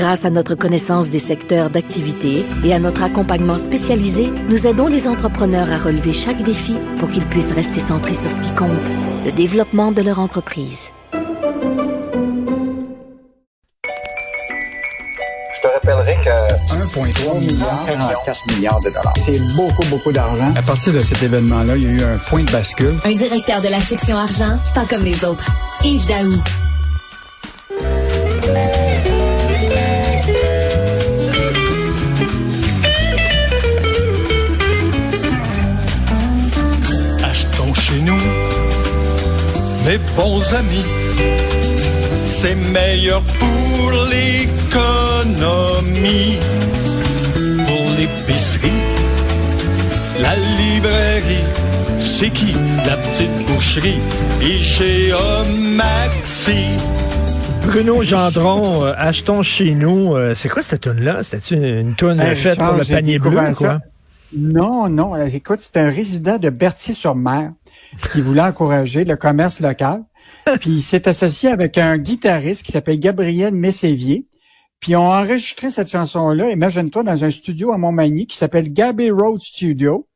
Grâce 0.00 0.24
à 0.24 0.30
notre 0.30 0.54
connaissance 0.54 1.10
des 1.10 1.18
secteurs 1.18 1.68
d'activité 1.68 2.46
et 2.64 2.72
à 2.72 2.78
notre 2.78 3.02
accompagnement 3.02 3.58
spécialisé, 3.58 4.30
nous 4.48 4.66
aidons 4.66 4.86
les 4.86 5.06
entrepreneurs 5.06 5.70
à 5.70 5.76
relever 5.76 6.14
chaque 6.14 6.42
défi 6.42 6.74
pour 6.98 7.10
qu'ils 7.10 7.26
puissent 7.26 7.52
rester 7.52 7.80
centrés 7.80 8.14
sur 8.14 8.30
ce 8.30 8.40
qui 8.40 8.50
compte, 8.54 8.70
le 9.26 9.32
développement 9.32 9.92
de 9.92 10.00
leur 10.00 10.18
entreprise. 10.18 10.88
Je 15.52 15.60
te 15.60 15.66
rappellerai 15.66 16.16
que 16.24 16.30
1,3 16.72 17.38
milliard, 17.38 17.84
44 17.84 18.56
milliards 18.56 18.80
de 18.80 18.88
dollars. 18.88 19.12
c'est 19.18 19.38
beaucoup, 19.54 19.86
beaucoup 19.90 20.12
d'argent. 20.12 20.48
À 20.56 20.62
partir 20.62 20.94
de 20.94 21.00
cet 21.00 21.22
événement-là, 21.22 21.76
il 21.76 21.82
y 21.82 21.86
a 21.88 21.90
eu 21.90 22.02
un 22.04 22.16
point 22.30 22.42
de 22.42 22.50
bascule. 22.50 22.98
Un 23.04 23.12
directeur 23.12 23.60
de 23.60 23.68
la 23.68 23.80
section 23.80 24.16
argent, 24.16 24.56
pas 24.74 24.86
comme 24.86 25.04
les 25.04 25.26
autres. 25.26 25.44
Yves 25.84 26.06
Daou. 26.06 26.42
Mes 39.90 39.98
bons 40.16 40.54
amis. 40.54 40.84
C'est 42.24 42.54
meilleur 42.54 43.22
pour 43.40 43.90
l'économie, 44.08 44.48
pour 47.66 47.90
l'épicerie, 47.98 48.70
la 50.20 50.36
librairie. 50.36 51.44
C'est 52.00 52.30
qui 52.30 52.54
la 52.86 52.96
petite 52.98 53.34
boucherie? 53.48 53.98
IGA 54.40 55.44
Maxi. 55.74 56.66
Bruno 57.64 58.02
Gendron, 58.04 58.84
euh, 58.84 58.92
achetons 58.96 59.42
chez 59.42 59.74
nous. 59.74 60.14
euh, 60.16 60.34
c'est 60.34 60.48
quoi 60.48 60.62
cette 60.62 60.80
tune-là? 60.82 61.22
C'était 61.22 61.56
une, 61.56 61.64
une 61.88 61.94
tune 61.96 62.20
Hey, 62.20 62.36
faite 62.36 62.58
pour 62.58 62.74
le 62.74 62.84
panier 62.84 63.18
bleu, 63.18 63.32
quoi? 63.32 63.54
ça. 63.54 63.80
Non, 64.36 64.88
non. 64.88 65.14
euh, 65.14 65.26
Écoute, 65.32 65.58
c'est 65.60 65.76
un 65.78 65.90
résident 65.90 66.38
de 66.38 66.50
Berthier-sur-Mer 66.50 67.52
qui 68.12 68.20
voulait 68.20 68.42
encourager 68.42 69.04
le 69.04 69.16
commerce 69.16 69.60
local. 69.60 70.02
Puis 70.60 70.70
il 70.70 70.82
s'est 70.82 71.08
associé 71.08 71.48
avec 71.50 71.76
un 71.78 71.98
guitariste 71.98 72.62
qui 72.62 72.72
s'appelle 72.72 73.00
Gabriel 73.00 73.52
Messévier. 73.54 74.26
Puis 74.78 74.92
ils 74.92 74.96
ont 74.96 75.10
enregistré 75.12 75.68
cette 75.70 75.90
chanson-là, 75.90 76.50
imagine-toi, 76.50 77.02
dans 77.02 77.22
un 77.24 77.30
studio 77.30 77.72
à 77.72 77.78
Montmagny 77.78 78.26
qui 78.26 78.36
s'appelle 78.36 78.72
Gabby 78.72 79.10
Road 79.10 79.40
Studio. 79.40 80.06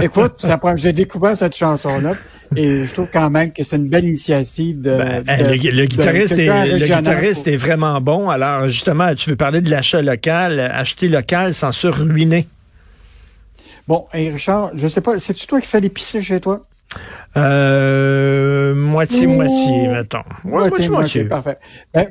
Écoute, 0.00 0.34
ça 0.38 0.56
prend- 0.58 0.76
j'ai 0.76 0.92
découvert 0.92 1.36
cette 1.36 1.54
chanson-là 1.56 2.12
et 2.56 2.86
je 2.86 2.92
trouve 2.92 3.08
quand 3.12 3.28
même 3.30 3.52
que 3.52 3.62
c'est 3.62 3.76
une 3.76 3.88
belle 3.88 4.04
initiative 4.06 4.80
de, 4.80 4.90
Ben, 4.96 5.22
de- 5.22 5.30
euh, 5.30 5.36
le, 5.54 5.72
de 5.82 5.84
guitariste, 5.84 6.38
est, 6.38 6.66
le 6.66 6.78
guitariste 6.78 7.46
est 7.46 7.56
vraiment 7.56 8.00
bon. 8.00 8.30
Alors, 8.30 8.68
justement, 8.68 9.14
tu 9.14 9.30
veux 9.30 9.36
parler 9.36 9.60
de 9.60 9.70
l'achat 9.70 10.00
local. 10.02 10.58
Acheter 10.60 11.08
local 11.08 11.52
sans 11.54 11.72
se 11.72 11.86
ruiner. 11.86 12.48
Bon, 13.88 14.06
et 14.14 14.30
Richard, 14.30 14.70
je 14.74 14.86
sais 14.88 15.00
pas, 15.00 15.18
c'est-tu 15.18 15.46
toi 15.46 15.60
qui 15.60 15.66
fais 15.66 15.80
l'épicerie 15.80 16.22
chez 16.22 16.40
toi? 16.40 16.66
Euh, 17.36 18.74
moitié-moitié, 18.74 19.88
mettons. 19.88 20.18
Ouais, 20.44 20.68
moitié-moitié. 20.68 21.24
parfait. 21.24 21.58
Ben, 21.92 22.08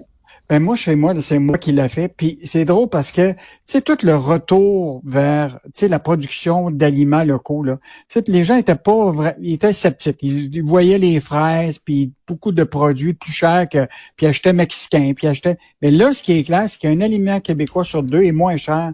ben 0.50 0.62
moi, 0.62 0.76
chez 0.76 0.96
moi, 0.96 1.14
c'est 1.22 1.40
moi 1.40 1.58
qui 1.58 1.72
l'a 1.72 1.88
fait. 1.88 2.10
Puis 2.10 2.40
c'est 2.44 2.66
drôle 2.66 2.90
parce 2.90 3.12
que, 3.12 3.32
tu 3.32 3.38
sais, 3.66 3.82
tout 3.82 3.98
le 4.04 4.16
retour 4.16 5.02
vers, 5.06 5.60
tu 5.66 5.72
sais, 5.76 5.88
la 5.88 6.00
production 6.00 6.72
d'aliments 6.72 7.24
locaux, 7.24 7.64
là, 7.64 7.78
tu 8.10 8.20
sais, 8.20 8.24
les 8.28 8.44
gens 8.44 8.58
étaient 8.58 8.76
pas 8.76 9.12
vra- 9.12 9.36
ils 9.40 9.54
étaient 9.54 9.72
sceptiques. 9.72 10.18
Ils, 10.22 10.54
ils 10.54 10.64
voyaient 10.64 10.98
les 10.98 11.22
fraises, 11.22 11.80
puis 11.80 12.12
beaucoup 12.28 12.52
de 12.52 12.64
produits 12.64 13.14
plus 13.14 13.32
chers 13.32 13.70
que, 13.70 13.88
puis 14.18 14.26
achetaient 14.26 14.52
mexicains, 14.52 15.14
puis 15.16 15.28
achetaient. 15.28 15.58
Mais 15.82 15.92
là, 15.92 16.12
ce 16.12 16.22
qui 16.22 16.38
est 16.38 16.44
clair, 16.44 16.66
c'est 16.68 16.80
qu'un 16.80 17.00
aliment 17.00 17.40
québécois 17.40 17.86
sur 17.86 18.04
deux 18.04 18.24
est 18.24 18.34
moins 18.34 18.58
cher 18.58 18.92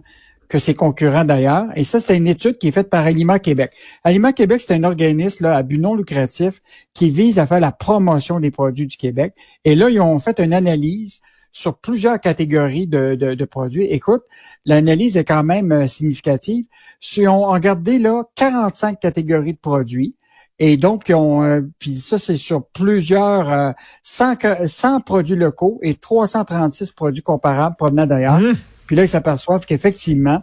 que 0.48 0.58
ses 0.58 0.74
concurrents 0.74 1.24
d'ailleurs. 1.24 1.66
Et 1.76 1.84
ça, 1.84 2.00
c'est 2.00 2.16
une 2.16 2.26
étude 2.26 2.58
qui 2.58 2.68
est 2.68 2.72
faite 2.72 2.88
par 2.90 3.04
Aliment 3.04 3.38
Québec. 3.38 3.72
Aliment 4.04 4.32
Québec, 4.32 4.62
c'est 4.66 4.74
un 4.74 4.84
organisme 4.84 5.44
là, 5.44 5.56
à 5.56 5.62
but 5.62 5.78
non 5.78 5.94
lucratif 5.94 6.60
qui 6.94 7.10
vise 7.10 7.38
à 7.38 7.46
faire 7.46 7.60
la 7.60 7.72
promotion 7.72 8.40
des 8.40 8.50
produits 8.50 8.86
du 8.86 8.96
Québec. 8.96 9.34
Et 9.64 9.74
là, 9.74 9.90
ils 9.90 10.00
ont 10.00 10.18
fait 10.18 10.40
une 10.40 10.52
analyse 10.54 11.20
sur 11.52 11.78
plusieurs 11.78 12.20
catégories 12.20 12.86
de, 12.86 13.14
de- 13.14 13.34
de 13.34 13.44
produits. 13.44 13.86
Écoute, 13.86 14.22
l'analyse 14.64 15.16
est 15.16 15.24
quand 15.24 15.44
même 15.44 15.72
euh, 15.72 15.86
significative. 15.88 16.66
Si 17.00 17.26
on 17.26 17.44
a 17.46 17.52
regardé 17.54 17.98
là 17.98 18.22
45 18.34 19.00
catégories 19.00 19.54
de 19.54 19.58
produits, 19.58 20.14
et 20.60 20.76
donc, 20.76 21.08
ils 21.08 21.14
ont, 21.14 21.42
euh, 21.44 21.60
puis 21.78 21.96
ça, 21.96 22.18
c'est 22.18 22.34
sur 22.36 22.64
plusieurs, 22.66 23.48
euh, 23.52 23.70
100, 24.02 24.36
que- 24.36 24.66
100 24.66 25.00
produits 25.00 25.36
locaux 25.36 25.78
et 25.82 25.94
336 25.94 26.90
produits 26.90 27.22
comparables 27.22 27.76
provenant 27.76 28.06
d'ailleurs. 28.06 28.36
Hum. 28.38 28.54
Puis 28.88 28.96
là, 28.96 29.04
ils 29.04 29.08
s'aperçoivent 29.08 29.64
qu'effectivement, 29.66 30.42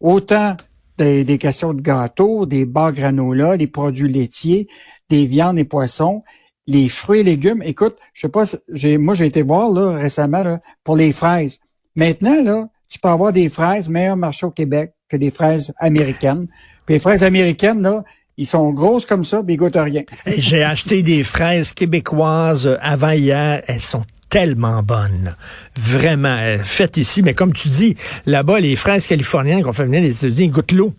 autant 0.00 0.56
des, 0.98 1.24
des 1.24 1.38
questions 1.38 1.74
de 1.74 1.80
gâteaux, 1.80 2.46
des 2.46 2.64
bars 2.64 2.92
granola, 2.92 3.56
des 3.56 3.66
produits 3.66 4.08
laitiers, 4.08 4.68
des 5.10 5.26
viandes 5.26 5.58
et 5.58 5.64
poissons, 5.64 6.22
les 6.66 6.88
fruits 6.88 7.20
et 7.20 7.24
légumes. 7.24 7.62
Écoute, 7.64 7.96
je 8.12 8.22
sais 8.22 8.28
pas, 8.28 8.44
j'ai, 8.72 8.98
moi, 8.98 9.14
j'ai 9.14 9.26
été 9.26 9.42
voir, 9.42 9.70
là, 9.70 9.92
récemment, 9.92 10.58
pour 10.84 10.96
les 10.96 11.12
fraises. 11.12 11.58
Maintenant, 11.96 12.42
là, 12.42 12.68
tu 12.88 12.98
peux 12.98 13.08
avoir 13.08 13.32
des 13.32 13.48
fraises 13.48 13.88
meilleur 13.88 14.16
marché 14.16 14.46
au 14.46 14.50
Québec 14.50 14.92
que 15.08 15.16
des 15.16 15.30
fraises 15.30 15.72
américaines. 15.78 16.46
Puis 16.84 16.94
les 16.94 17.00
fraises 17.00 17.24
américaines, 17.24 17.82
là, 17.82 18.02
ils 18.36 18.46
sont 18.46 18.70
grosses 18.72 19.06
comme 19.06 19.24
ça, 19.24 19.42
mais 19.42 19.54
ils 19.54 19.56
goûtent 19.56 19.76
rien. 19.76 20.02
J'ai 20.26 20.62
acheté 20.62 21.02
des 21.02 21.22
fraises 21.22 21.72
québécoises 21.72 22.66
euh, 22.66 22.76
avant 22.80 23.12
hier. 23.12 23.62
Elles 23.66 23.80
sont 23.80 24.04
tellement 24.36 24.82
bonnes. 24.82 25.34
Vraiment, 25.78 26.36
euh, 26.38 26.58
faites 26.62 26.98
ici. 26.98 27.22
Mais 27.22 27.32
comme 27.32 27.54
tu 27.54 27.68
dis, 27.68 27.96
là-bas, 28.26 28.60
les 28.60 28.76
fraises 28.76 29.06
californiennes 29.06 29.62
qu'on 29.62 29.72
fait 29.72 29.86
venir 29.86 30.02
des 30.02 30.14
États-Unis, 30.14 30.44
ils 30.48 30.50
goûtent 30.50 30.72
l'eau. 30.72 30.92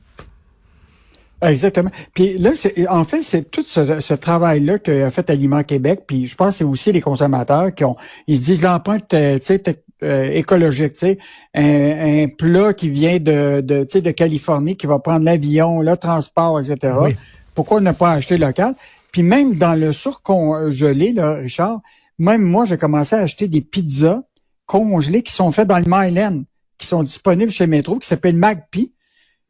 Exactement. 1.43 1.91
Puis 2.15 2.39
là, 2.39 2.51
c'est, 2.55 2.87
en 2.87 3.05
fait, 3.05 3.21
c'est 3.21 3.51
tout 3.51 3.63
ce, 3.67 4.01
ce 4.01 4.13
travail-là 4.15 4.79
qu'a 4.79 5.11
fait 5.11 5.29
Aliment 5.29 5.61
Québec. 5.61 6.01
Puis 6.07 6.25
je 6.25 6.35
pense 6.35 6.49
que 6.49 6.57
c'est 6.57 6.63
aussi 6.63 6.91
les 6.91 7.01
consommateurs 7.01 7.75
qui 7.75 7.83
ont, 7.85 7.95
ils 8.25 8.37
se 8.39 8.45
disent 8.45 8.63
l'empreinte, 8.63 9.13
euh, 9.13 9.37
tu 9.37 9.45
sais, 9.45 9.57
tec- 9.59 9.83
euh, 10.03 10.31
écologique, 10.31 10.93
tu 10.93 10.99
sais, 10.99 11.17
un, 11.53 12.23
un 12.23 12.27
plat 12.27 12.73
qui 12.73 12.89
vient 12.89 13.19
de, 13.19 13.61
de, 13.61 13.83
tu 13.83 13.89
sais, 13.93 14.01
de 14.01 14.09
Californie, 14.09 14.75
qui 14.75 14.87
va 14.87 14.97
prendre 14.97 15.23
l'avion, 15.25 15.81
le 15.81 15.95
transport, 15.95 16.59
etc. 16.59 16.95
Oui. 16.99 17.15
Pourquoi 17.53 17.81
ne 17.81 17.91
pas 17.91 18.13
acheter 18.13 18.37
local? 18.39 18.73
Puis 19.11 19.21
même 19.21 19.55
dans 19.55 19.79
le 19.79 19.93
surcongelé, 19.93 21.13
là, 21.13 21.35
Richard, 21.35 21.81
même 22.19 22.41
moi, 22.41 22.65
j'ai 22.65 22.77
commencé 22.77 23.15
à 23.15 23.19
acheter 23.19 23.47
des 23.47 23.61
pizzas 23.61 24.21
congelées 24.65 25.21
qui 25.23 25.31
sont 25.33 25.51
faites 25.51 25.67
dans 25.67 25.77
le 25.79 25.85
Myland, 25.87 26.43
qui 26.77 26.87
sont 26.87 27.03
disponibles 27.03 27.51
chez 27.51 27.67
Metro, 27.67 27.97
qui 27.99 28.07
s'appellent 28.07 28.35
Magpie 28.35 28.93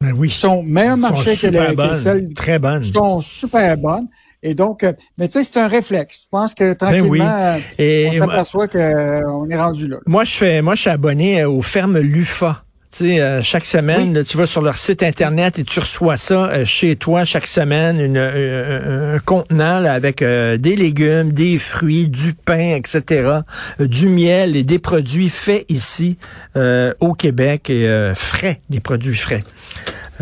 Ben 0.00 0.12
oui. 0.12 0.28
qui 0.28 0.36
sont 0.36 0.62
meilleur 0.62 0.94
Elles 0.94 1.00
sont 1.02 1.08
marché 1.08 1.30
que, 1.32 1.36
super 1.36 1.62
le- 1.64 1.70
que 1.70 1.76
bonnes, 1.76 1.94
celles 1.94 2.34
très 2.34 2.58
bonnes. 2.58 2.80
qui 2.82 2.90
sont 2.92 3.20
super 3.20 3.76
bonnes. 3.76 4.06
Et 4.42 4.54
donc, 4.54 4.84
euh, 4.84 4.92
mais 5.18 5.26
tu 5.26 5.32
sais, 5.32 5.42
c'est 5.42 5.58
un 5.58 5.66
réflexe. 5.66 6.22
Je 6.24 6.28
pense 6.30 6.54
que 6.54 6.72
tranquillement, 6.74 7.08
oui. 7.10 7.20
euh, 7.20 7.58
Et 7.78 8.08
on 8.12 8.18
s'aperçoit 8.18 8.68
qu'on 8.68 9.48
est 9.50 9.56
rendu 9.60 9.88
là. 9.88 9.96
Moi, 10.06 10.22
je 10.22 10.30
fais, 10.32 10.62
moi, 10.62 10.76
je 10.76 10.82
suis 10.82 10.90
abonné 10.90 11.42
euh, 11.42 11.50
aux 11.50 11.62
fermes 11.62 11.98
Lufa. 11.98 12.64
Tu 12.90 13.04
sais, 13.04 13.20
euh, 13.20 13.42
chaque 13.42 13.66
semaine, 13.66 14.08
Oui. 14.08 14.14
là, 14.14 14.24
tu 14.24 14.38
vas 14.38 14.46
sur 14.46 14.62
leur 14.62 14.76
site 14.76 15.02
internet 15.02 15.58
et 15.58 15.64
tu 15.64 15.78
reçois 15.78 16.16
ça 16.16 16.48
euh, 16.48 16.64
chez 16.64 16.96
toi 16.96 17.26
chaque 17.26 17.46
semaine, 17.46 18.00
une, 18.00 18.16
euh, 18.16 19.16
un, 19.16 19.18
contenant 19.18 19.78
là, 19.78 19.92
avec 19.92 20.22
euh, 20.22 20.56
des 20.56 20.74
légumes, 20.74 21.32
des 21.32 21.58
fruits, 21.58 22.08
du 22.08 22.32
pain, 22.32 22.76
etc., 22.76 23.40
du 23.78 24.08
miel 24.08 24.56
et 24.56 24.62
des 24.62 24.78
produits 24.78 25.28
faits 25.28 25.66
ici 25.68 26.16
euh, 26.56 26.94
au 27.00 27.12
Québec 27.12 27.68
et 27.68 27.86
euh, 27.86 28.14
frais, 28.14 28.62
des 28.70 28.80
produits 28.80 29.16
frais. 29.16 29.42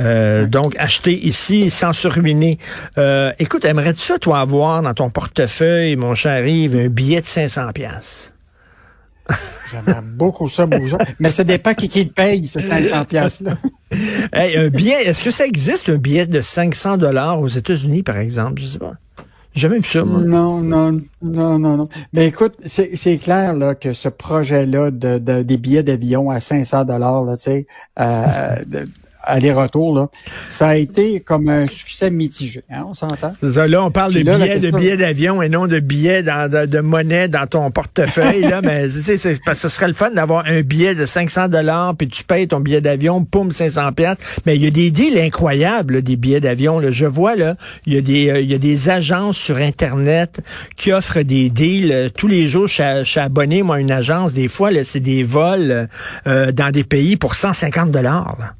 Euh, 0.00 0.46
Donc, 0.46 0.74
acheter 0.76 1.14
ici 1.26 1.70
sans 1.70 1.92
se 1.92 2.08
ruiner. 2.08 2.58
Euh, 2.98 3.32
écoute, 3.38 3.64
aimerais-tu 3.64 4.00
ça, 4.00 4.18
toi, 4.18 4.40
avoir 4.40 4.82
dans 4.82 4.92
ton 4.92 5.08
portefeuille, 5.08 5.94
mon 5.96 6.14
cher 6.14 6.44
Yves, 6.46 6.76
un 6.76 6.88
billet 6.88 7.20
de 7.20 7.26
500 7.26 7.72
pièces 7.72 8.32
J'aimerais 9.70 10.02
beaucoup 10.02 10.48
ça. 10.48 10.66
Mais 11.18 11.30
ça 11.30 11.44
dépend 11.44 11.74
qui, 11.74 11.88
qui 11.88 12.04
le 12.04 12.10
paye, 12.10 12.46
ce 12.46 12.60
500 12.60 13.04
pièces 13.04 13.40
là. 13.40 13.54
Hey, 14.32 14.56
un 14.56 14.68
billet, 14.68 15.04
est-ce 15.04 15.22
que 15.22 15.30
ça 15.30 15.46
existe 15.46 15.88
un 15.88 15.96
billet 15.96 16.26
de 16.26 16.40
500 16.40 16.96
dollars 16.98 17.40
aux 17.40 17.46
États-Unis, 17.48 18.02
par 18.02 18.16
exemple? 18.18 18.60
Je 18.60 18.66
sais 18.66 18.78
pas. 18.78 18.94
J'ai 19.54 19.62
jamais 19.62 19.78
vu 19.78 19.84
ça, 19.84 20.04
moi. 20.04 20.20
Non, 20.20 20.60
non, 20.60 21.00
non, 21.22 21.58
non, 21.58 21.76
non. 21.76 21.88
Mais 22.12 22.26
écoute, 22.26 22.54
c'est 22.66 22.94
c'est 22.96 23.16
clair 23.16 23.54
là 23.54 23.74
que 23.74 23.94
ce 23.94 24.08
projet-là 24.10 24.90
de, 24.90 25.18
de- 25.18 25.42
des 25.42 25.56
billets 25.56 25.82
d'avion 25.82 26.28
à 26.30 26.40
500 26.40 26.84
dollars 26.84 27.22
là, 27.24 27.36
tu 27.36 27.44
sais, 27.44 27.66
euh, 27.98 28.56
aller-retour, 29.26 29.94
là, 29.94 30.08
ça 30.48 30.68
a 30.68 30.76
été 30.76 31.20
comme 31.20 31.48
un 31.48 31.66
succès 31.66 32.10
mitigé. 32.10 32.62
Hein, 32.70 32.84
on 32.86 32.94
s'entend? 32.94 33.32
là, 33.42 33.84
on 33.84 33.90
parle 33.90 34.14
de 34.14 34.20
là, 34.20 34.38
billets, 34.38 34.58
de 34.58 34.70
billets 34.70 34.96
d'avion 34.96 35.42
et 35.42 35.48
non 35.48 35.66
de 35.66 35.80
billets 35.80 36.22
dans, 36.22 36.50
de, 36.50 36.66
de 36.66 36.80
monnaie 36.80 37.28
dans 37.28 37.46
ton 37.46 37.70
portefeuille. 37.70 38.42
là, 38.42 38.60
mais 38.62 38.88
tu 38.88 39.02
sais, 39.02 39.16
c'est 39.16 39.40
parce 39.44 39.62
que 39.62 39.68
ce 39.68 39.74
serait 39.76 39.88
le 39.88 39.94
fun 39.94 40.10
d'avoir 40.10 40.46
un 40.46 40.62
billet 40.62 40.94
de 40.94 41.06
500 41.06 41.48
dollars 41.48 41.94
puis 41.96 42.08
tu 42.08 42.24
payes 42.24 42.48
ton 42.48 42.60
billet 42.60 42.80
d'avion, 42.80 43.24
poum, 43.24 43.50
500 43.50 43.92
pièces. 43.92 44.16
Mais 44.46 44.56
il 44.56 44.64
y 44.64 44.66
a 44.66 44.70
des 44.70 44.90
deals 44.90 45.18
incroyables, 45.18 45.94
là, 45.94 46.00
des 46.00 46.16
billets 46.16 46.40
d'avion. 46.40 46.78
là. 46.78 46.90
Je 46.90 47.06
vois 47.06 47.36
là, 47.36 47.56
il 47.86 47.94
y 47.94 47.98
a 47.98 48.00
des 48.00 48.30
euh, 48.30 48.40
y 48.40 48.54
a 48.54 48.58
des 48.58 48.88
agences 48.88 49.38
sur 49.38 49.56
internet 49.56 50.40
qui 50.76 50.92
offrent 50.92 51.22
des 51.22 51.50
deals 51.50 51.92
euh, 51.92 52.08
tous 52.08 52.28
les 52.28 52.46
jours. 52.46 52.66
Je 52.66 53.02
suis 53.04 53.20
abonné 53.20 53.62
moi 53.62 53.76
à 53.76 53.80
une 53.80 53.90
agence. 53.90 54.32
Des 54.32 54.48
fois, 54.48 54.70
là, 54.70 54.84
c'est 54.84 55.00
des 55.00 55.22
vols 55.22 55.88
euh, 56.26 56.52
dans 56.52 56.70
des 56.70 56.84
pays 56.84 57.16
pour 57.16 57.34
150 57.34 57.90
dollars. 57.90 58.54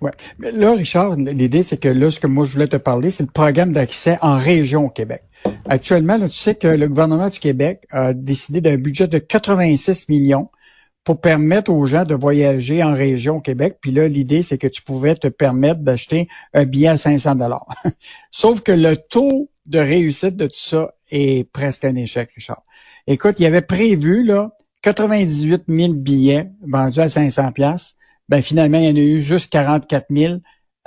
Ouais. 0.00 0.12
Mais 0.38 0.52
là, 0.52 0.72
Richard, 0.74 1.16
l'idée, 1.16 1.62
c'est 1.62 1.76
que 1.76 1.88
là, 1.88 2.10
ce 2.10 2.20
que 2.20 2.26
moi, 2.26 2.44
je 2.44 2.52
voulais 2.52 2.68
te 2.68 2.76
parler, 2.76 3.10
c'est 3.10 3.24
le 3.24 3.30
programme 3.30 3.72
d'accès 3.72 4.18
en 4.22 4.38
région 4.38 4.86
au 4.86 4.90
Québec. 4.90 5.22
Actuellement, 5.68 6.16
là, 6.16 6.28
tu 6.28 6.36
sais 6.36 6.54
que 6.54 6.68
le 6.68 6.88
gouvernement 6.88 7.28
du 7.28 7.38
Québec 7.38 7.84
a 7.90 8.12
décidé 8.12 8.60
d'un 8.60 8.76
budget 8.76 9.08
de 9.08 9.18
86 9.18 10.08
millions 10.08 10.48
pour 11.04 11.20
permettre 11.20 11.72
aux 11.72 11.86
gens 11.86 12.04
de 12.04 12.14
voyager 12.14 12.82
en 12.82 12.92
région 12.92 13.36
au 13.36 13.40
Québec. 13.40 13.78
Puis 13.80 13.92
là, 13.92 14.08
l'idée, 14.08 14.42
c'est 14.42 14.58
que 14.58 14.66
tu 14.66 14.82
pouvais 14.82 15.14
te 15.14 15.28
permettre 15.28 15.80
d'acheter 15.80 16.28
un 16.52 16.64
billet 16.64 16.88
à 16.88 16.96
500 16.96 17.36
dollars. 17.36 17.66
Sauf 18.30 18.60
que 18.60 18.72
le 18.72 18.96
taux 18.96 19.50
de 19.66 19.78
réussite 19.78 20.36
de 20.36 20.46
tout 20.46 20.52
ça 20.54 20.92
est 21.10 21.50
presque 21.50 21.84
un 21.84 21.96
échec, 21.96 22.30
Richard. 22.34 22.62
Écoute, 23.06 23.36
il 23.38 23.44
y 23.44 23.46
avait 23.46 23.62
prévu, 23.62 24.22
là, 24.22 24.50
98 24.82 25.64
000 25.68 25.92
billets 25.94 26.50
vendus 26.60 27.00
à 27.00 27.08
500 27.08 27.52
pièces. 27.52 27.96
Ben 28.28 28.42
finalement, 28.42 28.78
il 28.78 28.84
y 28.84 28.92
en 28.92 28.96
a 28.96 29.04
eu 29.04 29.20
juste 29.20 29.50
44 29.50 30.06
000. 30.10 30.34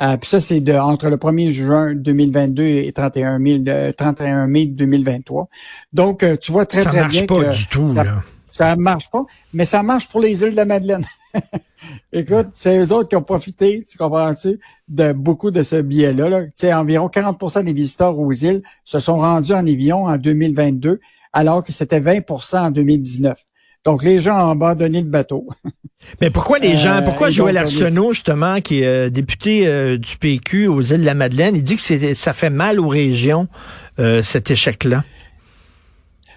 Euh, 0.01 0.17
puis 0.17 0.29
ça, 0.29 0.39
c'est 0.39 0.61
de 0.61 0.73
entre 0.73 1.09
le 1.09 1.17
1er 1.17 1.49
juin 1.51 1.93
2022 1.93 2.63
et 2.63 2.91
31, 2.91 3.39
000, 3.39 3.63
euh, 3.67 3.91
31 3.91 4.47
mai 4.47 4.65
2023. 4.65 5.47
Donc, 5.93 6.23
euh, 6.23 6.35
tu 6.37 6.51
vois 6.51 6.65
très, 6.65 6.83
Ça 6.83 6.89
très 6.89 7.01
marche 7.01 7.11
bien 7.11 7.25
pas 7.25 7.43
que 7.43 7.55
du 7.55 7.67
tout. 7.67 7.87
ça, 7.87 8.03
là. 8.03 8.23
ça 8.51 8.75
marche 8.75 9.11
pas, 9.11 9.23
mais 9.53 9.65
ça 9.65 9.83
marche 9.83 10.07
pour 10.07 10.21
les 10.21 10.41
îles 10.41 10.51
de 10.51 10.55
la 10.55 10.65
Madeleine. 10.65 11.05
Écoute, 12.13 12.47
c'est 12.53 12.79
eux 12.79 12.91
autres 12.91 13.09
qui 13.09 13.15
ont 13.15 13.21
profité, 13.21 13.85
tu 13.87 13.97
comprends-tu, 13.97 14.59
de 14.87 15.13
beaucoup 15.13 15.51
de 15.51 15.61
ce 15.61 15.81
billet-là. 15.81 16.29
Là. 16.29 16.43
Tu 16.45 16.51
sais, 16.55 16.73
environ 16.73 17.07
40% 17.07 17.63
des 17.63 17.73
visiteurs 17.73 18.17
aux 18.17 18.33
îles 18.33 18.63
se 18.83 18.99
sont 18.99 19.17
rendus 19.17 19.53
en 19.53 19.65
avion 19.67 20.05
en 20.05 20.17
2022, 20.17 20.99
alors 21.31 21.63
que 21.63 21.71
c'était 21.71 21.99
20% 21.99 22.57
en 22.57 22.71
2019. 22.71 23.37
Donc, 23.85 24.03
les 24.03 24.19
gens 24.19 24.47
ont 24.47 24.51
abandonné 24.51 25.01
le 25.01 25.07
bateau. 25.07 25.47
Mais 26.21 26.29
pourquoi 26.29 26.59
les 26.59 26.77
gens, 26.77 26.97
Euh, 26.97 27.01
pourquoi 27.01 27.29
Joël 27.31 27.57
Arsenault, 27.57 28.11
justement, 28.13 28.59
qui 28.61 28.81
est 28.81 28.85
euh, 28.87 29.09
député 29.09 29.67
euh, 29.67 29.97
du 29.97 30.17
PQ 30.17 30.67
aux 30.67 30.81
îles 30.81 31.01
de 31.01 31.05
la 31.05 31.13
Madeleine, 31.15 31.55
il 31.55 31.63
dit 31.63 31.75
que 31.77 32.13
ça 32.15 32.33
fait 32.33 32.49
mal 32.49 32.79
aux 32.79 32.87
régions, 32.87 33.47
euh, 33.99 34.21
cet 34.23 34.49
échec-là? 34.51 35.03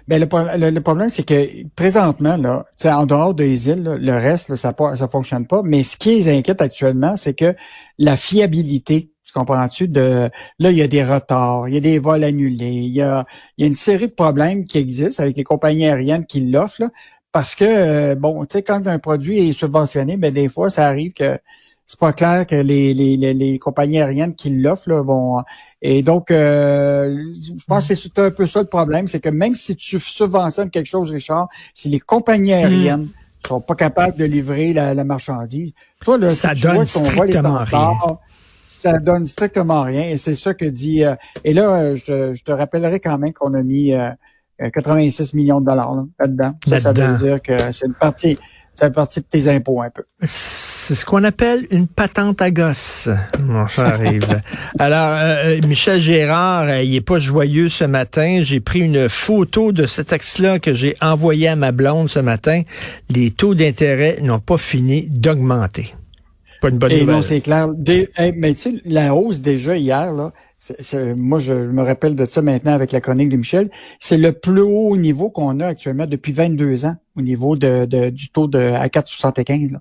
Ben, 0.07 0.21
le, 0.21 0.57
le- 0.57 0.69
le 0.69 0.81
problème, 0.81 1.09
c'est 1.09 1.23
que 1.23 1.47
présentement, 1.75 2.37
là, 2.37 2.65
en 2.85 3.05
dehors 3.07 3.33
des 3.33 3.69
îles, 3.69 3.81
là, 3.83 3.95
le 3.97 4.13
reste, 4.13 4.49
là, 4.49 4.55
ça 4.55 4.73
ne 4.79 4.95
ça 4.95 5.07
fonctionne 5.07 5.47
pas. 5.47 5.61
Mais 5.63 5.83
ce 5.83 5.97
qui 5.97 6.09
les 6.17 6.29
inquiète 6.29 6.61
actuellement, 6.61 7.17
c'est 7.17 7.33
que 7.33 7.55
la 7.97 8.15
fiabilité, 8.15 9.09
tu 9.23 9.33
comprends-tu, 9.33 9.87
de 9.87 10.29
là, 10.59 10.71
il 10.71 10.77
y 10.77 10.83
a 10.83 10.87
des 10.87 11.03
retards, 11.03 11.67
il 11.67 11.73
y 11.73 11.77
a 11.77 11.79
des 11.79 11.97
vols 11.97 12.23
annulés, 12.23 12.67
il 12.85 12.93
y 12.93 13.01
a, 13.01 13.25
il 13.57 13.61
y 13.61 13.65
a 13.65 13.67
une 13.67 13.73
série 13.73 14.05
de 14.07 14.13
problèmes 14.13 14.65
qui 14.65 14.77
existent 14.77 15.23
avec 15.23 15.35
les 15.37 15.43
compagnies 15.43 15.87
aériennes 15.87 16.27
qui 16.27 16.41
l'offrent, 16.51 16.81
là, 16.83 16.89
parce 17.35 17.53
que, 17.53 17.65
euh, 17.65 18.15
bon, 18.15 18.45
tu 18.45 18.53
sais, 18.53 18.63
quand 18.63 18.87
un 18.87 18.97
produit 18.97 19.49
est 19.49 19.51
subventionné, 19.51 20.15
ben 20.15 20.33
des 20.33 20.47
fois, 20.47 20.69
ça 20.69 20.87
arrive 20.87 21.11
que 21.11 21.37
c'est 21.85 21.99
pas 21.99 22.13
clair 22.13 22.47
que 22.47 22.55
les, 22.55 22.93
les, 22.93 23.17
les, 23.17 23.33
les 23.33 23.59
compagnies 23.59 23.99
aériennes 23.99 24.35
qui 24.35 24.51
l'offrent 24.51 24.87
là, 24.87 25.01
vont 25.01 25.43
et 25.81 26.01
donc 26.01 26.31
euh, 26.31 27.13
je 27.35 27.65
pense 27.67 27.89
que 27.89 27.95
c'est 27.95 28.17
un 28.19 28.31
peu 28.31 28.47
ça 28.47 28.61
le 28.61 28.67
problème, 28.67 29.07
c'est 29.09 29.19
que 29.19 29.27
même 29.27 29.53
si 29.53 29.75
tu 29.75 29.99
subventionnes 29.99 30.69
quelque 30.69 30.85
chose, 30.85 31.11
Richard, 31.11 31.49
si 31.73 31.89
les 31.89 31.99
compagnies 31.99 32.53
aériennes 32.53 33.09
sont 33.45 33.59
pas 33.59 33.75
capables 33.75 34.17
de 34.17 34.23
livrer 34.23 34.71
la, 34.71 34.93
la 34.93 35.03
marchandise, 35.03 35.73
toi 36.05 36.17
là, 36.17 36.29
Ça 36.29 36.55
si 36.55 36.61
donne 36.61 36.75
vois 36.75 36.85
strictement 36.85 37.49
en 37.49 37.65
retard, 37.65 38.17
ça 38.65 38.93
donne 38.93 39.25
strictement 39.25 39.81
rien 39.81 40.03
et 40.03 40.17
c'est 40.17 40.35
ça 40.35 40.53
que 40.53 40.63
dit 40.63 41.03
euh, 41.03 41.15
et 41.43 41.51
là 41.51 41.69
euh, 41.81 41.95
je, 41.97 42.05
te- 42.05 42.33
je 42.33 42.43
te 42.45 42.51
rappellerai 42.53 43.01
quand 43.01 43.17
même 43.17 43.33
qu'on 43.33 43.53
a 43.55 43.61
mis 43.61 43.93
euh, 43.93 44.07
euh, 44.07 44.11
86 44.59 45.33
millions 45.33 45.61
de 45.61 45.65
dollars 45.65 45.95
là, 45.95 46.03
là-dedans. 46.19 46.53
Ça, 46.67 46.79
ça 46.79 46.89
Là-dedans. 46.93 47.13
veut 47.17 47.27
dire 47.27 47.41
que 47.41 47.57
c'est 47.73 47.85
une 47.85 47.93
partie 47.93 48.37
c'est 48.77 48.87
une 48.87 48.91
partie 48.93 49.21
de 49.21 49.25
tes 49.25 49.47
impôts 49.47 49.81
un 49.81 49.89
peu. 49.89 50.03
C'est 50.23 50.95
ce 50.95 51.05
qu'on 51.05 51.23
appelle 51.23 51.65
une 51.71 51.87
patente 51.87 52.41
à 52.41 52.51
gosse, 52.51 53.07
mon 53.45 53.67
cher 53.67 54.03
Yves. 54.13 54.41
Alors, 54.79 55.17
euh, 55.17 55.57
Michel 55.65 56.01
Gérard, 56.01 56.63
euh, 56.63 56.81
il 56.83 56.93
est 56.93 56.99
pas 57.01 57.17
joyeux 57.17 57.69
ce 57.69 57.85
matin. 57.85 58.41
J'ai 58.43 58.59
pris 58.59 58.79
une 58.81 59.07
photo 59.07 59.71
de 59.71 59.85
ce 59.85 60.01
texte-là 60.01 60.59
que 60.59 60.73
j'ai 60.73 60.97
envoyé 61.01 61.47
à 61.47 61.55
ma 61.55 61.71
blonde 61.71 62.09
ce 62.09 62.19
matin. 62.19 62.63
Les 63.09 63.31
taux 63.31 63.55
d'intérêt 63.55 64.17
n'ont 64.21 64.39
pas 64.41 64.57
fini 64.57 65.07
d'augmenter. 65.09 65.95
Pas 66.61 66.69
une 66.69 66.77
bonne 66.77 66.91
Et 66.91 67.01
nouvelle. 67.01 67.15
non, 67.15 67.21
c'est 67.21 67.41
clair. 67.41 67.69
Hey, 68.17 68.33
mais 68.35 68.53
tu 68.53 68.59
sais, 68.75 68.81
la 68.85 69.13
hausse 69.15 69.41
déjà 69.41 69.77
hier, 69.77 70.13
là, 70.13 70.31
moi 71.15 71.39
je, 71.39 71.53
me 71.53 71.83
rappelle 71.83 72.15
de 72.15 72.25
ça 72.25 72.41
maintenant 72.41 72.73
avec 72.73 72.91
la 72.91 73.01
chronique 73.01 73.29
de 73.29 73.37
Michel, 73.37 73.69
c'est 73.99 74.17
le 74.17 74.31
plus 74.31 74.61
haut 74.61 74.95
niveau 74.97 75.29
qu'on 75.29 75.59
a 75.59 75.67
actuellement 75.67 76.05
depuis 76.07 76.31
22 76.31 76.85
ans 76.85 76.95
au 77.17 77.21
niveau 77.21 77.55
de, 77.55 77.85
de- 77.85 78.09
du 78.09 78.29
taux 78.29 78.47
de 78.47 78.59
à 78.59 78.87
4,75. 78.87 79.73
là. 79.73 79.79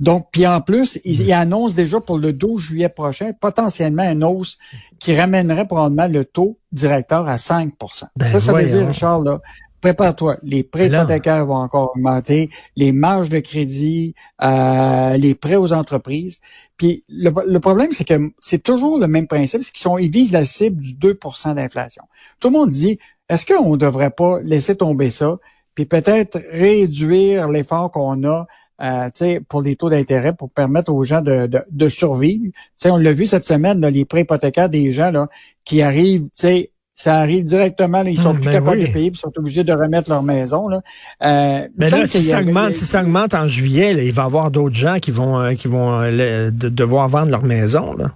Donc, 0.00 0.28
puis 0.32 0.46
en 0.46 0.60
plus, 0.60 0.98
il, 1.04 1.20
il 1.22 1.32
annonce 1.32 1.74
déjà 1.74 2.00
pour 2.00 2.18
le 2.18 2.32
12 2.32 2.60
juillet 2.60 2.88
prochain 2.88 3.32
potentiellement 3.38 4.04
une 4.04 4.24
hausse 4.24 4.58
qui 4.98 5.14
ramènerait 5.16 5.66
probablement 5.66 6.08
le 6.08 6.24
taux 6.24 6.58
directeur 6.72 7.28
à 7.28 7.36
5% 7.36 7.70
Ben 8.16 8.26
Ça, 8.28 8.40
ça 8.40 8.52
veut 8.52 8.64
dire, 8.64 8.86
Richard, 8.86 9.22
là, 9.22 9.40
prépare-toi. 9.82 10.36
Les 10.42 10.62
prêts 10.62 10.86
hypothécaires 10.86 11.44
vont 11.44 11.56
encore 11.56 11.92
augmenter, 11.94 12.48
les 12.76 12.92
marges 12.92 13.28
de 13.28 13.40
crédit, 13.40 14.14
euh, 14.42 15.16
les 15.18 15.34
prêts 15.34 15.56
aux 15.56 15.74
entreprises. 15.74 16.40
Puis 16.78 17.04
le, 17.08 17.30
le 17.46 17.60
problème, 17.60 17.92
c'est 17.92 18.04
que 18.04 18.30
c'est 18.38 18.62
toujours 18.62 18.98
le 18.98 19.08
même 19.08 19.26
principe, 19.26 19.62
c'est 19.62 19.72
qu'ils 19.72 19.82
sont, 19.82 19.98
ils 19.98 20.10
visent 20.10 20.32
la 20.32 20.46
cible 20.46 20.80
du 20.80 20.94
2% 20.94 21.54
d'inflation. 21.54 22.04
Tout 22.40 22.48
le 22.48 22.52
monde 22.52 22.70
dit, 22.70 22.98
est-ce 23.28 23.44
qu'on 23.44 23.72
ne 23.72 23.76
devrait 23.76 24.10
pas 24.10 24.40
laisser 24.40 24.76
tomber 24.76 25.10
ça, 25.10 25.36
puis 25.74 25.84
peut-être 25.84 26.38
réduire 26.50 27.48
l'effort 27.50 27.90
qu'on 27.90 28.24
a 28.24 28.46
euh, 28.82 29.04
tu 29.06 29.18
sais, 29.18 29.40
pour 29.40 29.62
les 29.62 29.76
taux 29.76 29.90
d'intérêt 29.90 30.34
pour 30.34 30.50
permettre 30.50 30.92
aux 30.92 31.04
gens 31.04 31.20
de, 31.20 31.46
de, 31.46 31.60
de 31.70 31.88
survivre? 31.88 32.46
Tu 32.46 32.52
sais, 32.76 32.90
on 32.90 32.96
l'a 32.96 33.12
vu 33.12 33.26
cette 33.26 33.44
semaine, 33.44 33.80
là, 33.80 33.90
les 33.90 34.04
prêts 34.04 34.22
hypothécaires 34.22 34.68
des 34.68 34.90
gens 34.90 35.10
là, 35.12 35.28
qui 35.64 35.82
arrivent, 35.82 36.24
tu 36.24 36.30
sais, 36.34 36.71
ça 36.94 37.16
arrive 37.18 37.44
directement, 37.44 38.02
là, 38.02 38.10
ils 38.10 38.18
sont 38.18 38.30
Hum, 38.30 38.36
plus 38.36 38.44
ben 38.44 38.52
capables 38.52 38.78
oui. 38.78 38.86
de 38.88 38.92
payer, 38.92 39.10
puis 39.10 39.18
ils 39.18 39.20
sont 39.20 39.32
obligés 39.38 39.64
de 39.64 39.72
remettre 39.72 40.10
leur 40.10 40.22
maison. 40.22 40.68
Là. 40.68 40.82
Euh, 41.22 41.66
Mais 41.76 41.88
là, 41.90 42.06
si 42.06 42.22
ça 42.22 42.38
avait- 42.38 42.48
augmente, 42.50 42.74
si 42.74 42.84
ça 42.84 43.02
augmente 43.02 43.34
en 43.34 43.48
juillet, 43.48 43.94
là, 43.94 44.02
il 44.02 44.12
va 44.12 44.22
y 44.22 44.26
avoir 44.26 44.50
d'autres 44.50 44.74
gens 44.76 44.98
qui 45.00 45.10
vont, 45.10 45.40
euh, 45.40 45.54
qui 45.54 45.68
vont 45.68 46.00
euh, 46.00 46.10
le- 46.10 46.50
de- 46.52 46.68
devoir 46.68 47.08
vendre 47.08 47.30
leur 47.30 47.42
maison. 47.44 47.94
Là. 47.96 48.12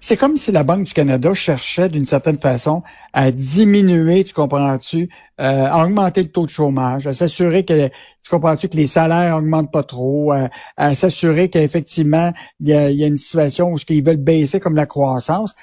C'est 0.00 0.16
comme 0.16 0.36
si 0.36 0.52
la 0.52 0.64
Banque 0.64 0.84
du 0.84 0.92
Canada 0.92 1.34
cherchait 1.34 1.88
d'une 1.88 2.06
certaine 2.06 2.38
façon 2.38 2.82
à 3.12 3.30
diminuer, 3.30 4.24
tu 4.24 4.32
comprends-tu, 4.32 5.08
euh, 5.40 5.66
à 5.66 5.84
augmenter 5.84 6.22
le 6.22 6.28
taux 6.28 6.46
de 6.46 6.50
chômage, 6.50 7.06
à 7.06 7.12
s'assurer 7.12 7.64
que, 7.64 7.88
tu 7.88 8.30
comprends-tu, 8.30 8.68
que 8.68 8.76
les 8.76 8.86
salaires 8.86 9.36
augmentent 9.36 9.72
pas 9.72 9.84
trop, 9.84 10.32
à, 10.76 10.94
s'assurer 10.94 11.48
qu'effectivement, 11.48 12.32
il 12.60 12.68
y 12.68 12.74
a, 12.74 13.06
une 13.06 13.18
situation 13.18 13.72
où 13.72 13.76
ils 13.88 14.04
veulent 14.04 14.16
baisser 14.16 14.60
comme 14.60 14.74
la 14.74 14.86
croissance. 14.86 15.54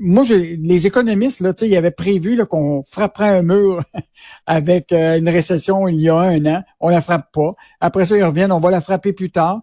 Moi, 0.00 0.24
les 0.28 0.86
économistes, 0.86 1.40
là, 1.40 1.54
tu 1.54 1.64
sais, 1.64 1.70
ils 1.70 1.76
avaient 1.76 1.90
prévu 1.90 2.38
qu'on 2.46 2.84
frapperait 2.90 3.38
un 3.38 3.42
mur 3.42 3.82
avec 4.46 4.92
euh, 4.92 5.18
une 5.18 5.28
récession 5.28 5.88
il 5.88 6.00
y 6.00 6.08
a 6.08 6.16
un 6.16 6.44
an. 6.46 6.62
On 6.80 6.90
la 6.90 7.02
frappe 7.02 7.32
pas. 7.32 7.52
Après 7.80 8.04
ça, 8.04 8.16
ils 8.16 8.24
reviennent, 8.24 8.52
on 8.52 8.60
va 8.60 8.70
la 8.70 8.80
frapper 8.80 9.12
plus 9.12 9.30
tard. 9.30 9.60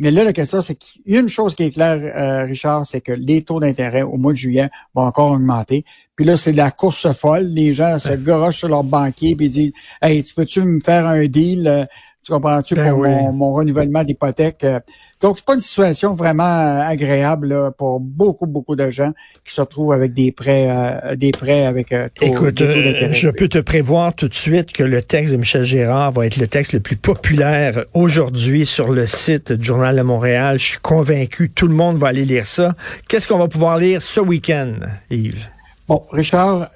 Mais 0.00 0.10
là, 0.10 0.24
la 0.24 0.32
question, 0.32 0.62
c'est 0.62 0.76
qu'il 0.76 1.12
y 1.12 1.16
a 1.18 1.20
une 1.20 1.28
chose 1.28 1.54
qui 1.54 1.64
est 1.64 1.72
claire, 1.72 2.00
euh, 2.00 2.46
Richard, 2.46 2.86
c'est 2.86 3.02
que 3.02 3.12
les 3.12 3.42
taux 3.42 3.60
d'intérêt 3.60 4.00
au 4.00 4.16
mois 4.16 4.32
de 4.32 4.38
juillet 4.38 4.70
vont 4.94 5.02
encore 5.02 5.32
augmenter. 5.32 5.84
Puis 6.16 6.24
là, 6.24 6.38
c'est 6.38 6.52
de 6.52 6.56
la 6.56 6.70
course 6.70 7.12
folle. 7.12 7.44
Les 7.44 7.74
gens 7.74 7.98
se 7.98 8.14
garochent 8.14 8.60
sur 8.60 8.68
leur 8.68 8.82
banquier 8.82 9.36
puis 9.36 9.46
ils 9.46 9.50
disent 9.50 9.72
Hey, 10.00 10.24
tu 10.24 10.34
peux-tu 10.34 10.62
me 10.62 10.80
faire 10.80 11.06
un 11.06 11.26
deal? 11.26 11.86
Tu 12.24 12.32
comprends-tu 12.32 12.74
Ben 12.74 12.90
pour 12.90 13.00
oui. 13.00 13.08
mon, 13.08 13.32
mon 13.32 13.52
renouvellement 13.54 14.04
d'hypothèque? 14.04 14.62
euh. 14.64 14.78
Donc, 15.22 15.36
c'est 15.38 15.44
pas 15.44 15.54
une 15.54 15.60
situation 15.60 16.14
vraiment 16.14 16.44
euh, 16.44 16.82
agréable 16.82 17.48
là, 17.48 17.70
pour 17.70 17.98
beaucoup, 18.00 18.46
beaucoup 18.46 18.76
de 18.76 18.90
gens 18.90 19.12
qui 19.44 19.54
se 19.54 19.60
retrouvent 19.60 19.92
avec 19.92 20.12
des 20.12 20.30
prêts, 20.30 20.68
euh, 20.70 21.16
des 21.16 21.30
prêts 21.30 21.64
avec 21.64 21.92
euh, 21.92 22.08
taux, 22.14 22.26
Écoute, 22.26 22.54
taux 22.56 22.64
euh, 22.64 23.12
je 23.12 23.28
peux 23.30 23.48
te 23.48 23.58
prévoir 23.58 24.14
tout 24.14 24.28
de 24.28 24.34
suite 24.34 24.72
que 24.72 24.82
le 24.82 25.02
texte 25.02 25.32
de 25.32 25.38
Michel 25.38 25.62
Gérard 25.64 26.12
va 26.12 26.26
être 26.26 26.36
le 26.36 26.46
texte 26.46 26.72
le 26.74 26.80
plus 26.80 26.96
populaire 26.96 27.84
aujourd'hui 27.94 28.66
sur 28.66 28.90
le 28.92 29.06
site 29.06 29.52
du 29.52 29.64
Journal 29.64 29.96
de 29.96 30.02
Montréal. 30.02 30.58
Je 30.58 30.64
suis 30.64 30.78
convaincu, 30.78 31.50
tout 31.50 31.68
le 31.68 31.74
monde 31.74 31.96
va 31.98 32.08
aller 32.08 32.24
lire 32.26 32.46
ça. 32.46 32.74
Qu'est-ce 33.08 33.28
qu'on 33.28 33.38
va 33.38 33.48
pouvoir 33.48 33.78
lire 33.78 34.02
ce 34.02 34.20
week-end, 34.20 34.72
Yves? 35.10 35.48
Bon, 35.90 36.04
Richard, 36.12 36.68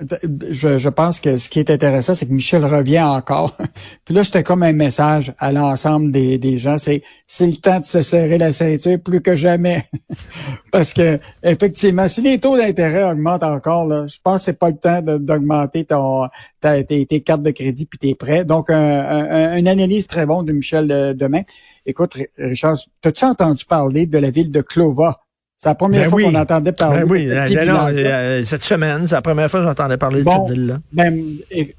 je, 0.51 0.77
je, 0.77 0.89
pense 0.89 1.21
que 1.21 1.37
ce 1.37 1.49
qui 1.49 1.61
est 1.61 1.71
intéressant, 1.71 2.15
c'est 2.15 2.27
que 2.27 2.33
Michel 2.33 2.65
revient 2.65 2.99
encore. 3.03 3.57
Puis 4.05 4.13
là, 4.13 4.25
c'était 4.25 4.43
comme 4.43 4.65
un 4.65 4.73
message 4.73 5.33
à 5.39 5.53
l'ensemble 5.53 6.11
des, 6.11 6.37
des 6.37 6.59
gens. 6.59 6.79
C'est 6.79 7.05
c'est 7.25 7.47
le 7.47 7.55
temps 7.55 7.79
de 7.79 7.85
se 7.85 8.03
serrer 8.03 8.39
la 8.39 8.51
ceinture 8.51 8.99
plus 8.99 9.21
que 9.21 9.37
jamais. 9.37 9.85
Parce 10.73 10.93
que 10.93 11.21
effectivement, 11.45 12.09
si 12.09 12.23
les 12.23 12.41
taux 12.41 12.57
d'intérêt 12.57 13.05
augmentent 13.05 13.45
encore, 13.45 13.87
là, 13.87 14.09
je 14.09 14.17
pense 14.21 14.39
que 14.39 14.45
c'est 14.47 14.59
pas 14.59 14.71
le 14.71 14.79
temps 14.79 15.01
d'augmenter 15.01 15.85
ton 15.85 16.27
tes, 16.61 17.07
tes, 17.07 17.21
cartes 17.21 17.45
de 17.45 17.53
crédit 17.53 17.87
puis 17.87 18.01
tes 18.01 18.17
prêts. 18.17 18.45
Donc, 18.45 18.69
un, 18.69 19.57
une 19.57 19.69
analyse 19.69 20.09
très 20.09 20.27
bonne 20.27 20.45
de 20.45 20.53
Michel 20.53 20.91
euh, 20.91 21.15
demain. 21.15 21.43
Écoute, 21.87 22.17
Richard, 22.37 22.79
as-tu 23.05 23.25
entendu 23.25 23.65
parler 23.65 24.07
de 24.07 24.19
la 24.19 24.31
ville 24.31 24.51
de 24.51 24.61
Clova? 24.61 25.24
C'est 25.65 25.71
la 25.71 25.77
première 25.77 26.03
ben 26.03 26.11
fois 26.11 26.23
qu'on 26.25 26.35
entendait 26.35 26.73
parler 26.73 27.05
ben 27.05 27.11
oui, 27.11 27.25
de 27.25 27.43
cette, 27.43 27.57
euh, 27.57 28.45
cette 28.45 28.65
semaine, 28.65 29.07
c'est 29.07 29.15
la 29.15 29.23
première 29.23 29.51
fois 29.51 29.61
que 29.61 29.67
j'entendais 29.67 29.97
parler 29.97 30.23
de 30.23 30.29
cette 30.29 30.51
ville-là. 30.51 30.79
Ben, 30.93 31.39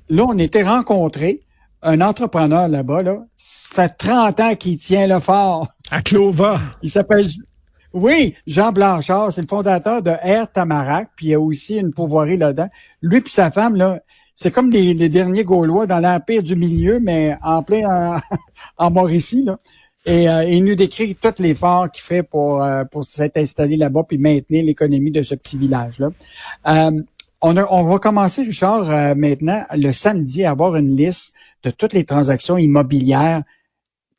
là, 0.09 0.25
on 0.27 0.39
était 0.39 0.63
rencontrés, 0.63 1.41
un 1.83 2.01
entrepreneur 2.01 2.67
là-bas, 2.67 3.03
là, 3.03 3.19
ça 3.37 3.67
fait 3.75 3.89
30 3.95 4.39
ans 4.39 4.55
qu'il 4.55 4.79
tient 4.79 5.05
le 5.05 5.19
fort. 5.19 5.67
À 5.91 6.01
Clova. 6.01 6.59
Il 6.81 6.89
s'appelle 6.89 7.27
oui, 7.93 8.33
Jean 8.47 8.71
Blanchard, 8.71 9.31
c'est 9.31 9.41
le 9.41 9.47
fondateur 9.47 10.01
de 10.01 10.13
Air 10.23 10.51
Tamarac, 10.51 11.09
puis 11.15 11.27
il 11.27 11.29
y 11.29 11.33
a 11.35 11.39
aussi 11.39 11.77
une 11.77 11.93
pourvoirie 11.93 12.37
là-dedans. 12.37 12.69
Lui 13.03 13.21
puis 13.21 13.31
sa 13.31 13.51
femme, 13.51 13.75
là, 13.75 13.99
c'est 14.35 14.49
comme 14.49 14.71
les, 14.71 15.09
derniers 15.09 15.43
Gaulois 15.43 15.85
dans 15.85 15.99
l'Empire 15.99 16.41
du 16.41 16.55
Milieu, 16.55 16.99
mais 16.99 17.37
en 17.43 17.61
plein 17.61 17.87
en, 17.87 18.17
en 18.83 18.89
Mauricie, 18.89 19.43
là. 19.43 19.59
Et 20.05 20.29
euh, 20.29 20.43
il 20.43 20.63
nous 20.63 20.75
décrit 20.75 21.15
tout 21.15 21.33
l'effort 21.39 21.89
qu'il 21.89 22.03
fait 22.03 22.23
pour, 22.23 22.61
euh, 22.61 22.83
pour 22.85 23.05
s'être 23.05 23.37
installé 23.37 23.75
là-bas 23.75 24.03
puis 24.07 24.17
maintenir 24.17 24.63
l'économie 24.63 25.11
de 25.11 25.23
ce 25.23 25.33
petit 25.35 25.57
village-là. 25.57 26.09
Euh, 26.67 27.01
on, 27.41 27.57
on 27.57 27.83
va 27.83 27.97
commencer, 27.99 28.43
Richard, 28.43 29.15
maintenant, 29.15 29.63
le 29.75 29.91
samedi, 29.91 30.45
à 30.45 30.51
avoir 30.51 30.75
une 30.75 30.95
liste 30.95 31.33
de 31.63 31.71
toutes 31.71 31.93
les 31.93 32.03
transactions 32.03 32.57
immobilières 32.57 33.41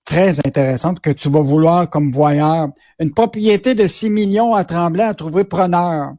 très 0.05 0.39
intéressantes 0.41 1.01
que 1.01 1.11
tu 1.11 1.29
vas 1.29 1.41
vouloir 1.41 1.91
comme 1.91 2.13
voyeur. 2.13 2.69
Une 3.01 3.13
propriété 3.13 3.75
de 3.75 3.87
6 3.87 4.11
millions 4.11 4.55
à 4.55 4.65
Tremblant 4.65 5.09
à 5.09 5.15
trouver 5.15 5.45
preneur. 5.45 6.15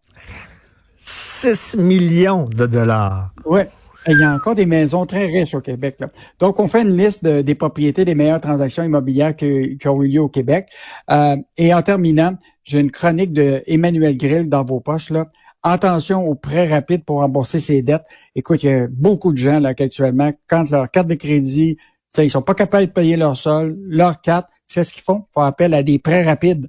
6 1.05 1.77
millions 1.77 2.49
de 2.49 2.65
dollars. 2.65 3.31
Oui. 3.45 3.61
Il 4.07 4.19
y 4.19 4.23
a 4.23 4.33
encore 4.33 4.55
des 4.55 4.65
maisons 4.65 5.05
très 5.05 5.25
riches 5.25 5.53
au 5.53 5.61
Québec. 5.61 5.97
Là. 5.99 6.07
Donc, 6.39 6.59
on 6.59 6.67
fait 6.67 6.81
une 6.81 6.95
liste 6.95 7.25
des 7.25 7.55
propriétés 7.55 8.05
des 8.05 8.15
meilleures 8.15 8.41
transactions 8.41 8.83
immobilières 8.83 9.35
qui 9.35 9.77
ont 9.85 10.01
eu 10.01 10.07
lieu 10.07 10.21
au 10.21 10.29
Québec. 10.29 10.69
Euh, 11.11 11.35
et 11.57 11.73
en 11.73 11.81
terminant, 11.81 12.35
j'ai 12.63 12.79
une 12.79 12.91
chronique 12.91 13.33
de 13.33 13.63
Emmanuel 13.67 14.17
Grill 14.17 14.49
dans 14.49 14.63
vos 14.63 14.79
poches. 14.79 15.09
Là. 15.09 15.25
Attention 15.63 16.25
aux 16.25 16.35
prêts 16.35 16.67
rapides 16.67 17.03
pour 17.03 17.17
rembourser 17.17 17.59
ses 17.59 17.81
dettes. 17.81 18.05
Écoute, 18.35 18.63
il 18.63 18.69
y 18.69 18.73
a 18.73 18.87
beaucoup 18.87 19.33
de 19.33 19.37
gens 19.37 19.59
là 19.59 19.73
actuellement, 19.77 20.31
quand 20.47 20.69
leur 20.69 20.89
carte 20.89 21.07
de 21.07 21.15
crédit, 21.15 21.77
ils 22.17 22.31
sont 22.31 22.41
pas 22.41 22.55
capables 22.55 22.87
de 22.87 22.91
payer 22.91 23.17
leur 23.17 23.35
sol, 23.35 23.77
leur 23.87 24.21
carte, 24.21 24.47
c'est 24.65 24.83
ce 24.83 24.93
qu'ils 24.93 25.03
font. 25.03 25.25
Ils 25.29 25.33
font 25.33 25.41
appel 25.41 25.73
à 25.73 25.83
des 25.83 25.99
prêts 25.99 26.23
rapides. 26.23 26.67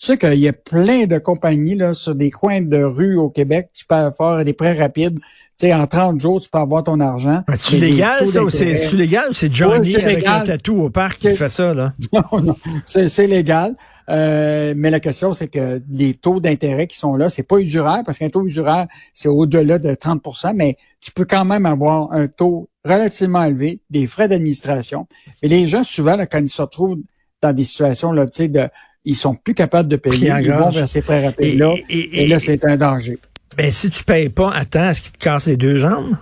Tu 0.00 0.06
sais 0.06 0.16
qu'il 0.16 0.38
y 0.38 0.48
a 0.48 0.54
plein 0.54 1.04
de 1.04 1.18
compagnies 1.18 1.74
là, 1.74 1.92
sur 1.92 2.14
des 2.14 2.30
coins 2.30 2.62
de 2.62 2.82
rue 2.82 3.16
au 3.16 3.28
Québec, 3.28 3.68
tu 3.74 3.84
peux 3.84 4.10
faire 4.16 4.44
des 4.44 4.54
prêts 4.54 4.72
rapides 4.72 5.20
sais, 5.60 5.74
en 5.74 5.86
30 5.86 6.20
jours, 6.20 6.40
tu 6.40 6.48
peux 6.48 6.58
avoir 6.58 6.82
ton 6.84 7.00
argent. 7.00 7.42
C'est 7.56 7.78
légal, 7.78 8.26
ça, 8.28 8.42
ou 8.42 8.50
c'est 8.50 8.74
légal 8.94 9.30
ou 9.30 9.34
c'est 9.34 9.52
Johnny 9.52 9.94
avec 9.96 10.26
un 10.26 10.40
tatou 10.40 10.82
au 10.82 10.90
parc 10.90 11.18
qui 11.18 11.34
fait 11.34 11.48
ça, 11.48 11.74
là? 11.74 11.92
Non, 12.12 12.40
non, 12.40 12.56
c'est 12.86 13.26
légal. 13.26 13.76
Euh, 14.08 14.74
mais 14.76 14.90
la 14.90 14.98
question, 14.98 15.32
c'est 15.32 15.46
que 15.46 15.80
les 15.88 16.14
taux 16.14 16.40
d'intérêt 16.40 16.86
qui 16.88 16.96
sont 16.96 17.14
là, 17.14 17.28
c'est 17.28 17.44
pas 17.44 17.58
usuraire, 17.58 18.02
parce 18.04 18.18
qu'un 18.18 18.28
taux 18.28 18.44
usuraire, 18.44 18.86
c'est 19.14 19.28
au-delà 19.28 19.78
de 19.78 19.90
30% 19.90 20.52
mais 20.54 20.76
tu 21.00 21.12
peux 21.12 21.24
quand 21.24 21.44
même 21.44 21.64
avoir 21.64 22.12
un 22.12 22.26
taux 22.26 22.68
relativement 22.84 23.44
élevé, 23.44 23.80
des 23.90 24.06
frais 24.06 24.26
d'administration. 24.26 25.06
Et 25.42 25.48
les 25.48 25.68
gens, 25.68 25.84
souvent, 25.84 26.16
là, 26.16 26.26
quand 26.26 26.40
ils 26.40 26.48
se 26.48 26.60
retrouvent 26.60 26.98
dans 27.42 27.52
des 27.52 27.64
situations, 27.64 28.10
là, 28.10 28.26
tu 28.26 28.32
sais, 28.32 28.48
de, 28.48 28.68
ils 29.04 29.16
sont 29.16 29.34
plus 29.34 29.54
capables 29.54 29.88
de 29.88 29.96
payer, 29.96 30.32
ils 30.40 30.50
vont 30.50 30.70
vers 30.70 30.88
ces 30.88 31.02
prêts 31.02 31.26
rapides-là, 31.26 31.74
et, 31.88 32.26
là, 32.26 32.38
c'est 32.38 32.64
un 32.64 32.76
danger. 32.76 33.18
Ben, 33.56 33.70
si 33.70 33.90
tu 33.90 34.04
payes 34.04 34.28
pas, 34.28 34.52
attends, 34.52 34.90
est-ce 34.90 35.02
qu'il 35.02 35.12
te 35.12 35.18
casse 35.18 35.46
les 35.46 35.56
deux 35.56 35.76
jambes? 35.76 36.16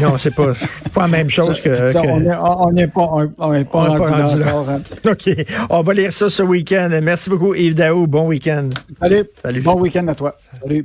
Non, 0.00 0.18
c'est 0.18 0.34
pas, 0.34 0.52
pas 0.92 1.02
la 1.02 1.08
même 1.08 1.30
chose 1.30 1.60
que. 1.60 1.88
Ça, 1.88 2.02
On 2.02 2.72
n'est 2.72 2.88
pas, 2.88 3.08
on, 3.38 3.54
est 3.54 3.64
pas, 3.64 3.84
rendu 3.84 4.40
là. 4.40 4.64
Hein. 4.68 4.80
OK. 5.10 5.30
On 5.70 5.82
va 5.82 5.94
lire 5.94 6.12
ça 6.12 6.28
ce 6.28 6.42
week-end. 6.42 6.90
Merci 7.02 7.30
beaucoup, 7.30 7.54
Yves 7.54 7.74
Daou. 7.74 8.06
Bon 8.08 8.26
week-end. 8.26 8.68
Salut. 8.98 9.24
Salut. 9.40 9.60
Bon 9.60 9.80
week-end 9.80 10.08
à 10.08 10.14
toi. 10.14 10.36
Salut. 10.60 10.84